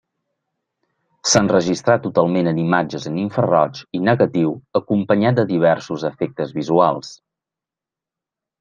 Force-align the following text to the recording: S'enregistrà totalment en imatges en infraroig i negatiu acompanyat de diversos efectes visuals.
S'enregistrà 1.33 1.97
totalment 2.05 2.49
en 2.53 2.61
imatges 2.61 3.05
en 3.11 3.19
infraroig 3.25 3.83
i 3.99 4.03
negatiu 4.09 4.55
acompanyat 4.81 5.37
de 5.43 5.47
diversos 5.55 6.09
efectes 6.13 6.59
visuals. 6.59 7.15